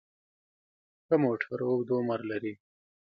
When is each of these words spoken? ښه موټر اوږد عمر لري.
ښه 1.05 1.15
موټر 1.23 1.59
اوږد 1.67 1.89
عمر 1.97 2.19
لري. 2.31 2.53